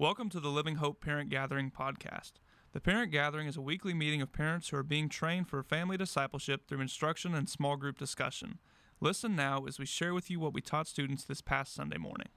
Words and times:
Welcome 0.00 0.28
to 0.28 0.38
the 0.38 0.48
Living 0.48 0.76
Hope 0.76 1.00
Parent 1.00 1.28
Gathering 1.28 1.72
podcast. 1.72 2.34
The 2.70 2.80
Parent 2.80 3.10
Gathering 3.10 3.48
is 3.48 3.56
a 3.56 3.60
weekly 3.60 3.92
meeting 3.92 4.22
of 4.22 4.32
parents 4.32 4.68
who 4.68 4.76
are 4.76 4.84
being 4.84 5.08
trained 5.08 5.48
for 5.48 5.60
family 5.64 5.96
discipleship 5.96 6.68
through 6.68 6.82
instruction 6.82 7.34
and 7.34 7.48
small 7.48 7.76
group 7.76 7.98
discussion. 7.98 8.60
Listen 9.00 9.34
now 9.34 9.64
as 9.66 9.80
we 9.80 9.86
share 9.86 10.14
with 10.14 10.30
you 10.30 10.38
what 10.38 10.54
we 10.54 10.60
taught 10.60 10.86
students 10.86 11.24
this 11.24 11.40
past 11.40 11.74
Sunday 11.74 11.98
morning. 11.98 12.28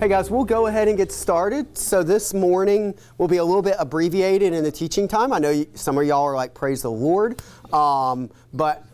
Hey 0.00 0.06
guys, 0.06 0.30
we'll 0.30 0.44
go 0.44 0.68
ahead 0.68 0.86
and 0.86 0.96
get 0.96 1.10
started. 1.10 1.76
So 1.76 2.04
this 2.04 2.32
morning 2.32 2.94
will 3.18 3.26
be 3.26 3.38
a 3.38 3.44
little 3.44 3.62
bit 3.62 3.74
abbreviated 3.80 4.52
in 4.52 4.62
the 4.62 4.70
teaching 4.70 5.08
time. 5.08 5.32
I 5.32 5.40
know 5.40 5.66
some 5.74 5.98
of 5.98 6.06
y'all 6.06 6.22
are 6.22 6.36
like, 6.36 6.54
praise 6.54 6.82
the 6.82 6.90
Lord. 6.90 7.42
Um, 7.72 8.30
but 8.52 8.84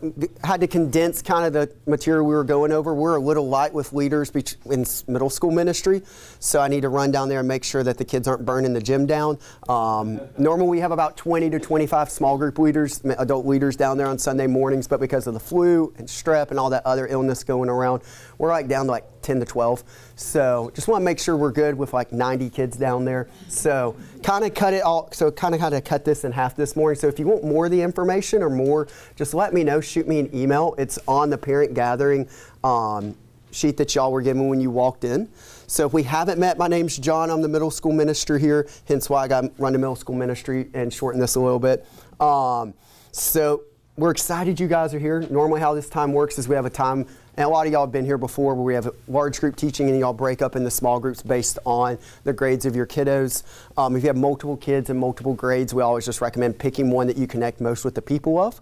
had 0.43 0.59
to 0.61 0.67
condense 0.67 1.21
kind 1.21 1.45
of 1.45 1.53
the 1.53 1.73
material 1.89 2.25
we 2.25 2.33
were 2.33 2.43
going 2.43 2.71
over. 2.71 2.93
We're 2.93 3.15
a 3.15 3.21
little 3.21 3.47
light 3.47 3.73
with 3.73 3.93
leaders 3.93 4.31
in 4.65 4.85
middle 5.07 5.29
school 5.29 5.51
ministry, 5.51 6.01
so 6.39 6.59
I 6.59 6.67
need 6.67 6.81
to 6.81 6.89
run 6.89 7.11
down 7.11 7.29
there 7.29 7.39
and 7.39 7.47
make 7.47 7.63
sure 7.63 7.81
that 7.83 7.97
the 7.97 8.03
kids 8.03 8.27
aren't 8.27 8.45
burning 8.45 8.73
the 8.73 8.81
gym 8.81 9.05
down. 9.05 9.39
Um, 9.69 10.19
normally 10.37 10.67
we 10.67 10.79
have 10.79 10.91
about 10.91 11.15
20 11.15 11.49
to 11.51 11.59
25 11.59 12.09
small 12.09 12.37
group 12.37 12.59
leaders, 12.59 13.01
adult 13.05 13.45
leaders 13.45 13.77
down 13.77 13.97
there 13.97 14.07
on 14.07 14.17
Sunday 14.17 14.47
mornings, 14.47 14.87
but 14.87 14.99
because 14.99 15.25
of 15.25 15.33
the 15.33 15.39
flu 15.39 15.93
and 15.97 16.07
strep 16.07 16.49
and 16.49 16.59
all 16.59 16.69
that 16.71 16.85
other 16.85 17.07
illness 17.07 17.45
going 17.45 17.69
around, 17.69 18.01
we're 18.37 18.49
like 18.49 18.67
down 18.67 18.85
to 18.85 18.91
like 18.91 19.14
10 19.25 19.39
to 19.39 19.45
12. 19.45 19.83
So 20.15 20.71
just 20.73 20.87
want 20.87 21.01
to 21.01 21.05
make 21.05 21.19
sure 21.19 21.35
we're 21.35 21.51
good 21.51 21.75
with 21.75 21.93
like 21.93 22.13
90 22.13 22.49
kids 22.49 22.77
down 22.77 23.03
there. 23.03 23.27
So 23.49 23.95
kind 24.23 24.45
of 24.45 24.53
cut 24.53 24.73
it 24.73 24.83
all. 24.83 25.09
So 25.11 25.31
kind 25.31 25.53
of 25.53 25.59
had 25.59 25.71
to 25.71 25.81
cut 25.81 26.05
this 26.05 26.23
in 26.23 26.31
half 26.31 26.55
this 26.55 26.75
morning. 26.75 26.97
So 26.97 27.07
if 27.07 27.19
you 27.19 27.27
want 27.27 27.43
more 27.43 27.65
of 27.65 27.71
the 27.71 27.81
information 27.81 28.41
or 28.41 28.49
more, 28.49 28.87
just 29.15 29.33
let 29.33 29.53
me 29.53 29.63
know. 29.63 29.81
Shoot 29.81 30.07
me 30.07 30.19
an 30.19 30.29
email. 30.33 30.75
It's 30.77 30.99
on 31.07 31.29
the 31.29 31.37
parent 31.37 31.73
gathering 31.73 32.29
um, 32.63 33.17
sheet 33.51 33.77
that 33.77 33.95
y'all 33.95 34.11
were 34.11 34.21
given 34.21 34.47
when 34.47 34.61
you 34.61 34.69
walked 34.69 35.03
in. 35.03 35.27
So 35.67 35.87
if 35.87 35.93
we 35.93 36.03
haven't 36.03 36.39
met, 36.39 36.57
my 36.57 36.67
name's 36.67 36.97
John. 36.97 37.31
I'm 37.31 37.41
the 37.41 37.47
middle 37.47 37.71
school 37.71 37.91
minister 37.91 38.37
here, 38.37 38.67
hence 38.87 39.09
why 39.09 39.23
I 39.23 39.27
got 39.27 39.45
run 39.57 39.73
the 39.73 39.79
middle 39.79 39.95
school 39.95 40.15
ministry 40.15 40.69
and 40.75 40.93
shorten 40.93 41.19
this 41.19 41.35
a 41.35 41.39
little 41.39 41.59
bit. 41.59 41.85
Um, 42.19 42.75
so 43.11 43.63
we're 43.97 44.11
excited 44.11 44.59
you 44.59 44.67
guys 44.67 44.93
are 44.93 44.99
here. 44.99 45.21
Normally, 45.21 45.61
how 45.61 45.73
this 45.73 45.89
time 45.89 46.11
works 46.11 46.37
is 46.37 46.47
we 46.47 46.55
have 46.55 46.65
a 46.65 46.69
time, 46.69 47.07
and 47.37 47.45
a 47.45 47.49
lot 47.49 47.67
of 47.67 47.73
y'all 47.73 47.81
have 47.81 47.91
been 47.91 48.05
here 48.05 48.17
before, 48.17 48.55
where 48.55 48.63
we 48.63 48.73
have 48.73 48.87
a 48.87 48.93
large 49.07 49.39
group 49.39 49.55
teaching 49.55 49.89
and 49.89 49.99
y'all 49.99 50.13
break 50.13 50.41
up 50.41 50.55
into 50.55 50.71
small 50.71 50.99
groups 50.99 51.21
based 51.21 51.59
on 51.65 51.97
the 52.23 52.31
grades 52.31 52.65
of 52.65 52.75
your 52.75 52.85
kiddos. 52.85 53.43
Um, 53.77 53.95
if 53.95 54.03
you 54.03 54.07
have 54.07 54.17
multiple 54.17 54.55
kids 54.55 54.89
and 54.89 54.99
multiple 54.99 55.33
grades, 55.33 55.73
we 55.73 55.81
always 55.81 56.05
just 56.05 56.21
recommend 56.21 56.57
picking 56.57 56.89
one 56.89 57.07
that 57.07 57.17
you 57.17 57.27
connect 57.27 57.59
most 57.59 57.83
with 57.83 57.95
the 57.95 58.01
people 58.01 58.39
of 58.39 58.61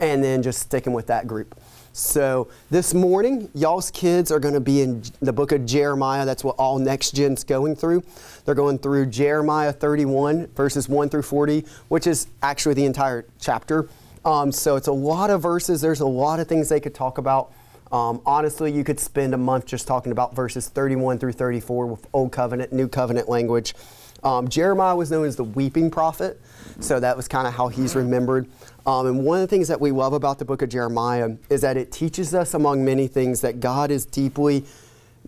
and 0.00 0.24
then 0.24 0.42
just 0.42 0.60
sticking 0.60 0.92
with 0.92 1.06
that 1.06 1.26
group. 1.26 1.54
So 1.92 2.48
this 2.70 2.94
morning, 2.94 3.50
y'all's 3.54 3.90
kids 3.90 4.30
are 4.30 4.38
going 4.38 4.54
to 4.54 4.60
be 4.60 4.80
in 4.80 5.02
the 5.20 5.32
book 5.32 5.50
of 5.52 5.66
Jeremiah. 5.66 6.24
That's 6.24 6.44
what 6.44 6.56
all 6.56 6.78
next 6.78 7.14
gen's 7.14 7.42
going 7.42 7.74
through. 7.74 8.04
They're 8.44 8.54
going 8.54 8.78
through 8.78 9.06
Jeremiah 9.06 9.72
31, 9.72 10.46
verses 10.48 10.88
1 10.88 11.08
through 11.08 11.22
40, 11.22 11.64
which 11.88 12.06
is 12.06 12.28
actually 12.42 12.74
the 12.74 12.84
entire 12.84 13.26
chapter. 13.40 13.88
Um, 14.24 14.52
so 14.52 14.76
it's 14.76 14.86
a 14.86 14.92
lot 14.92 15.30
of 15.30 15.42
verses. 15.42 15.80
There's 15.80 16.00
a 16.00 16.06
lot 16.06 16.38
of 16.38 16.46
things 16.46 16.68
they 16.68 16.80
could 16.80 16.94
talk 16.94 17.18
about. 17.18 17.52
Um, 17.92 18.20
honestly, 18.24 18.70
you 18.72 18.84
could 18.84 19.00
spend 19.00 19.34
a 19.34 19.38
month 19.38 19.66
just 19.66 19.86
talking 19.86 20.12
about 20.12 20.34
verses 20.34 20.68
31 20.68 21.18
through 21.18 21.32
34 21.32 21.86
with 21.86 22.06
Old 22.12 22.30
Covenant, 22.30 22.72
New 22.72 22.88
Covenant 22.88 23.28
language. 23.28 23.74
Um, 24.22 24.48
Jeremiah 24.48 24.94
was 24.94 25.10
known 25.10 25.26
as 25.26 25.36
the 25.36 25.44
weeping 25.44 25.90
prophet, 25.90 26.40
so 26.78 27.00
that 27.00 27.16
was 27.16 27.26
kind 27.26 27.48
of 27.48 27.54
how 27.54 27.68
he's 27.68 27.96
remembered. 27.96 28.48
Um, 28.86 29.06
and 29.06 29.24
one 29.24 29.38
of 29.38 29.42
the 29.42 29.46
things 29.48 29.68
that 29.68 29.80
we 29.80 29.90
love 29.90 30.12
about 30.12 30.38
the 30.38 30.44
book 30.44 30.62
of 30.62 30.68
Jeremiah 30.68 31.36
is 31.48 31.62
that 31.62 31.76
it 31.76 31.90
teaches 31.90 32.34
us, 32.34 32.54
among 32.54 32.84
many 32.84 33.08
things, 33.08 33.40
that 33.40 33.60
God 33.60 33.90
is 33.90 34.04
deeply 34.04 34.64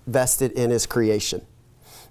vested 0.06 0.52
in 0.52 0.70
his 0.70 0.86
creation 0.86 1.44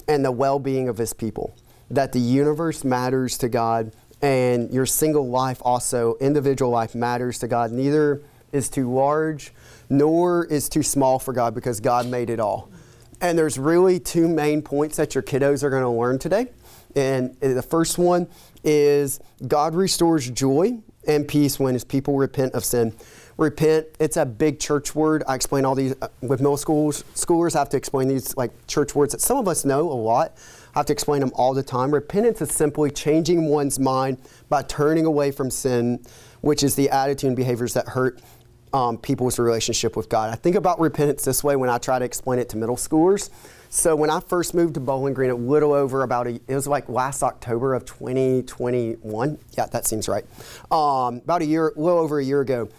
and 0.07 0.25
the 0.25 0.31
well 0.31 0.59
being 0.59 0.89
of 0.89 0.97
his 0.97 1.13
people, 1.13 1.55
that 1.89 2.11
the 2.11 2.19
universe 2.19 2.83
matters 2.83 3.37
to 3.37 3.47
God, 3.49 3.93
and 4.21 4.71
your 4.73 4.85
single 4.85 5.29
life, 5.29 5.61
also, 5.63 6.15
individual 6.19 6.71
life, 6.71 6.93
matters 6.95 7.39
to 7.39 7.47
God. 7.47 7.71
Neither 7.71 8.21
is 8.51 8.69
too 8.69 8.91
large 8.93 9.51
nor 9.91 10.45
is 10.45 10.69
too 10.69 10.81
small 10.81 11.19
for 11.19 11.33
God 11.33 11.53
because 11.53 11.79
God 11.81 12.07
made 12.07 12.29
it 12.29 12.39
all. 12.39 12.71
And 13.19 13.37
there's 13.37 13.59
really 13.59 13.99
two 13.99 14.27
main 14.27 14.61
points 14.61 14.97
that 14.97 15.13
your 15.13 15.21
kiddos 15.21 15.63
are 15.63 15.69
going 15.69 15.83
to 15.83 15.89
learn 15.89 16.17
today. 16.17 16.47
And 16.95 17.35
the 17.39 17.61
first 17.61 17.97
one 17.97 18.27
is 18.63 19.19
God 19.47 19.75
restores 19.75 20.29
joy 20.29 20.79
and 21.07 21.27
peace 21.27 21.59
when 21.59 21.73
his 21.73 21.83
people 21.83 22.15
repent 22.15 22.53
of 22.53 22.63
sin. 22.63 22.95
Repent, 23.37 23.87
it's 23.99 24.17
a 24.17 24.25
big 24.25 24.59
church 24.59 24.95
word. 24.95 25.23
I 25.27 25.35
explain 25.35 25.65
all 25.65 25.75
these 25.75 25.93
uh, 26.01 26.07
with 26.21 26.39
middle 26.39 26.57
schools. 26.57 27.03
Schoolers 27.15 27.53
have 27.53 27.69
to 27.69 27.77
explain 27.77 28.07
these 28.07 28.35
like 28.37 28.51
church 28.67 28.95
words 28.95 29.11
that 29.13 29.19
some 29.19 29.37
of 29.37 29.47
us 29.47 29.65
know 29.65 29.91
a 29.91 29.93
lot. 29.93 30.37
I 30.75 30.79
have 30.79 30.85
to 30.87 30.93
explain 30.93 31.21
them 31.21 31.31
all 31.35 31.53
the 31.53 31.63
time. 31.63 31.91
Repentance 31.91 32.41
is 32.41 32.51
simply 32.51 32.91
changing 32.91 33.47
one's 33.47 33.79
mind 33.79 34.19
by 34.47 34.61
turning 34.63 35.05
away 35.05 35.31
from 35.31 35.49
sin, 35.49 36.05
which 36.41 36.63
is 36.63 36.75
the 36.75 36.89
attitude 36.89 37.29
and 37.29 37.35
behaviors 37.35 37.73
that 37.73 37.89
hurt 37.89 38.21
um, 38.73 38.97
people's 38.97 39.37
relationship 39.39 39.95
with 39.95 40.09
God. 40.09 40.29
I 40.29 40.35
think 40.35 40.55
about 40.55 40.79
repentance 40.79 41.23
this 41.23 41.43
way 41.43 41.55
when 41.55 41.69
I 41.69 41.77
try 41.77 41.99
to 41.99 42.05
explain 42.05 42.39
it 42.39 42.49
to 42.49 42.57
middle 42.57 42.75
schoolers. 42.75 43.29
So 43.69 43.95
when 43.95 44.09
I 44.09 44.19
first 44.19 44.53
moved 44.53 44.73
to 44.73 44.79
Bowling 44.79 45.13
Green, 45.13 45.29
a 45.29 45.35
little 45.35 45.73
over 45.73 46.03
about 46.03 46.27
a, 46.27 46.41
it 46.47 46.55
was 46.55 46.67
like 46.67 46.89
last 46.89 47.23
October 47.23 47.73
of 47.73 47.85
2021. 47.85 49.37
Yeah, 49.57 49.65
that 49.67 49.87
seems 49.87 50.07
right. 50.09 50.25
Um, 50.69 51.17
about 51.17 51.41
a 51.41 51.45
year, 51.45 51.69
a 51.69 51.79
little 51.79 51.99
over 51.99 52.19
a 52.19 52.23
year 52.23 52.41
ago. 52.41 52.69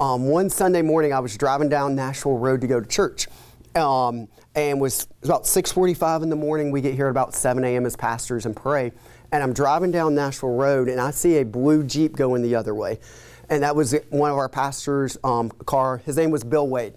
Um, 0.00 0.26
one 0.26 0.50
Sunday 0.50 0.82
morning, 0.82 1.12
I 1.12 1.20
was 1.20 1.36
driving 1.36 1.68
down 1.68 1.94
Nashville 1.94 2.38
Road 2.38 2.60
to 2.62 2.66
go 2.66 2.80
to 2.80 2.88
church. 2.88 3.28
Um, 3.76 4.28
and 4.54 4.80
was, 4.80 5.06
was 5.20 5.30
about 5.30 5.44
6:45 5.44 6.24
in 6.24 6.28
the 6.28 6.36
morning. 6.36 6.70
We 6.72 6.80
get 6.80 6.94
here 6.94 7.06
at 7.06 7.10
about 7.10 7.34
7 7.34 7.64
a.m. 7.64 7.86
as 7.86 7.96
pastors 7.96 8.44
and 8.44 8.54
pray. 8.54 8.92
And 9.32 9.42
I'm 9.42 9.54
driving 9.54 9.90
down 9.90 10.14
Nashville 10.14 10.54
Road, 10.54 10.88
and 10.88 11.00
I 11.00 11.10
see 11.10 11.38
a 11.38 11.44
blue 11.44 11.82
Jeep 11.82 12.14
going 12.14 12.42
the 12.42 12.54
other 12.54 12.74
way, 12.74 13.00
and 13.48 13.62
that 13.62 13.74
was 13.74 13.94
one 14.10 14.30
of 14.30 14.36
our 14.36 14.48
pastors' 14.48 15.16
um, 15.24 15.50
car. 15.66 15.98
His 16.04 16.16
name 16.18 16.30
was 16.30 16.44
Bill 16.44 16.68
Wade. 16.68 16.94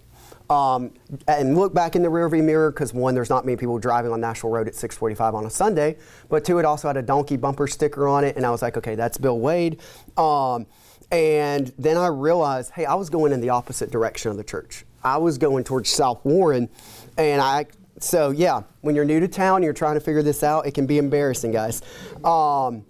Um, 0.49 0.91
and 1.27 1.57
look 1.57 1.73
back 1.73 1.95
in 1.95 2.03
the 2.03 2.09
rearview 2.09 2.43
mirror 2.43 2.71
because 2.71 2.93
one, 2.93 3.15
there's 3.15 3.31
not 3.31 3.45
many 3.45 3.55
people 3.55 3.79
driving 3.79 4.11
on 4.11 4.21
Nashville 4.21 4.51
Road 4.51 4.67
at 4.67 4.75
6:45 4.75 5.33
on 5.33 5.45
a 5.45 5.49
Sunday, 5.49 5.97
but 6.29 6.45
two, 6.45 6.59
it 6.59 6.65
also 6.65 6.87
had 6.87 6.97
a 6.97 7.01
donkey 7.01 7.37
bumper 7.37 7.67
sticker 7.67 8.07
on 8.07 8.23
it, 8.23 8.35
and 8.35 8.45
I 8.45 8.51
was 8.51 8.61
like, 8.61 8.77
okay, 8.77 8.95
that's 8.95 9.17
Bill 9.17 9.39
Wade. 9.39 9.81
Um, 10.17 10.67
and 11.11 11.71
then 11.79 11.97
I 11.97 12.07
realized, 12.07 12.71
hey, 12.71 12.85
I 12.85 12.95
was 12.95 13.09
going 13.09 13.31
in 13.31 13.41
the 13.41 13.49
opposite 13.49 13.91
direction 13.91 14.29
of 14.29 14.37
the 14.37 14.43
church. 14.43 14.85
I 15.03 15.17
was 15.17 15.37
going 15.37 15.63
towards 15.63 15.89
South 15.89 16.23
Warren, 16.25 16.69
and 17.17 17.41
I. 17.41 17.67
So 17.99 18.31
yeah, 18.31 18.63
when 18.81 18.95
you're 18.95 19.05
new 19.05 19.19
to 19.19 19.27
town, 19.27 19.63
you're 19.63 19.73
trying 19.73 19.95
to 19.95 20.01
figure 20.01 20.23
this 20.23 20.43
out. 20.43 20.65
It 20.65 20.73
can 20.73 20.85
be 20.85 20.97
embarrassing, 20.97 21.51
guys. 21.51 21.81
Um, 22.23 22.85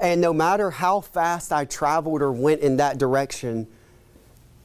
and 0.00 0.20
no 0.20 0.32
matter 0.32 0.70
how 0.70 1.00
fast 1.00 1.52
I 1.52 1.64
traveled 1.64 2.22
or 2.22 2.32
went 2.32 2.60
in 2.60 2.76
that 2.76 2.98
direction, 2.98 3.66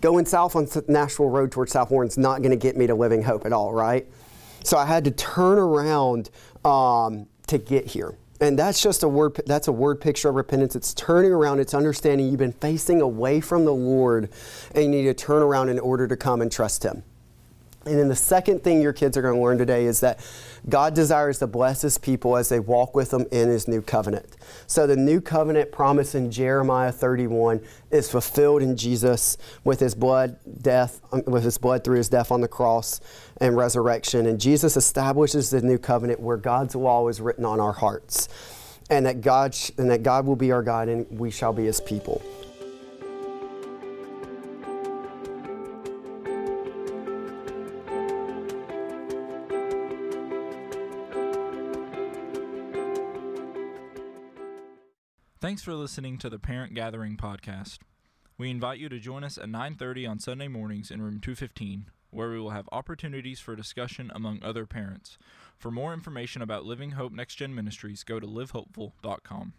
Going 0.04 0.26
south 0.26 0.58
on 0.58 0.68
Nashville 0.90 1.30
Road 1.30 1.50
towards 1.50 1.72
South 1.72 1.90
Warren's 1.90 2.18
not 2.18 2.42
going 2.42 2.52
to 2.52 2.58
get 2.58 2.76
me 2.76 2.88
to 2.88 2.94
Living 2.94 3.24
Hope 3.24 3.46
at 3.46 3.54
all, 3.54 3.72
right? 3.72 4.06
So 4.62 4.78
I 4.78 4.86
had 4.86 5.06
to 5.06 5.12
turn 5.12 5.58
around 5.58 6.30
um, 6.66 7.26
to 7.48 7.58
get 7.58 7.86
here. 7.86 8.18
And 8.42 8.60
that's 8.60 8.84
just 8.84 9.04
a 9.04 9.08
word, 9.08 9.40
that's 9.46 9.70
a 9.70 9.72
word 9.72 10.02
picture 10.02 10.28
of 10.28 10.36
repentance. 10.36 10.76
It's 10.76 10.94
turning 10.94 11.32
around, 11.32 11.62
it's 11.62 11.74
understanding 11.74 12.28
you've 12.28 12.38
been 12.38 12.52
facing 12.52 13.00
away 13.00 13.40
from 13.40 13.64
the 13.64 13.74
Lord 13.74 14.30
and 14.76 14.84
you 14.84 14.90
need 14.90 15.04
to 15.04 15.14
turn 15.14 15.42
around 15.42 15.70
in 15.70 15.80
order 15.80 16.06
to 16.06 16.18
come 16.18 16.42
and 16.42 16.52
trust 16.52 16.84
Him. 16.84 17.04
And 17.86 18.00
then 18.00 18.08
the 18.08 18.16
second 18.16 18.64
thing 18.64 18.82
your 18.82 18.94
kids 18.94 19.18
are 19.18 19.22
going 19.22 19.36
to 19.36 19.42
learn 19.42 19.58
today 19.58 19.86
is 19.86 20.00
that 20.00 20.20
God 20.70 20.94
desires 20.94 21.40
to 21.40 21.48
bless 21.48 21.82
his 21.82 21.98
people 21.98 22.38
as 22.38 22.48
they 22.48 22.60
walk 22.60 22.96
with 22.96 23.14
him 23.14 23.26
in 23.32 23.50
his 23.50 23.68
new 23.68 23.82
covenant. 23.82 24.38
So 24.68 24.88
the 24.88 24.96
new 24.96 25.20
covenant 25.20 25.72
promise 25.72 26.16
in 26.16 26.32
Jeremiah 26.32 26.94
31 26.94 27.62
is 27.92 28.10
fulfilled 28.10 28.62
in 28.62 28.78
Jesus 28.78 29.38
with 29.66 29.82
his 29.82 29.96
blood, 29.96 30.38
death, 30.62 31.02
um, 31.12 31.24
with 31.26 31.44
his 31.44 31.58
blood 31.58 31.84
through 31.84 31.98
his 31.98 32.08
death 32.08 32.32
on 32.32 32.40
the 32.40 32.48
cross 32.48 33.02
and 33.38 33.58
resurrection. 33.58 34.28
And 34.28 34.40
Jesus 34.40 34.78
establishes 34.78 35.50
the 35.50 35.62
new 35.62 35.78
covenant 35.78 36.22
where 36.22 36.38
God's 36.38 36.76
law 36.76 37.10
is 37.10 37.20
written 37.20 37.44
on 37.44 37.60
our 37.60 37.74
hearts. 37.74 38.30
And 38.90 39.06
that 39.06 39.22
God, 39.22 39.58
and 39.78 39.90
that 39.92 40.04
God 40.04 40.26
will 40.26 40.36
be 40.36 40.52
our 40.52 40.64
God 40.64 40.88
and 40.88 41.20
we 41.20 41.32
shall 41.32 41.52
be 41.52 41.66
his 41.66 41.82
people. 41.82 42.22
Thanks 55.44 55.62
for 55.62 55.74
listening 55.74 56.18
to 56.20 56.30
the 56.30 56.40
Parent 56.40 56.74
Gathering 56.74 57.18
podcast. 57.18 57.80
We 58.38 58.50
invite 58.50 58.80
you 58.80 58.88
to 58.88 58.98
join 58.98 59.26
us 59.26 59.38
at 59.38 59.50
9:30 59.50 60.08
on 60.08 60.18
Sunday 60.18 60.48
mornings 60.48 60.90
in 60.90 61.02
room 61.02 61.20
215, 61.20 61.92
where 62.12 62.30
we 62.30 62.40
will 62.40 62.52
have 62.52 62.70
opportunities 62.72 63.42
for 63.42 63.54
discussion 63.54 64.10
among 64.16 64.42
other 64.42 64.66
parents. 64.66 65.18
For 65.60 65.70
more 65.70 65.94
information 65.94 66.42
about 66.42 66.64
Living 66.64 66.92
Hope 66.92 67.12
Next 67.12 67.36
Gen 67.36 67.54
Ministries, 67.54 68.06
go 68.06 68.22
to 68.22 68.26
livehopeful.com. 68.26 69.52